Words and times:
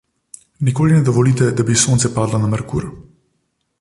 Nikoli 0.67 0.93
ne 0.95 1.03
dovolite, 1.09 1.51
da 1.59 1.67
bi 1.67 1.77
sonce 1.83 2.11
padlo 2.17 2.41
na 2.47 2.51
Merkur. 2.55 2.89